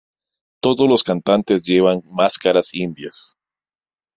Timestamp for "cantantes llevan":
1.03-2.01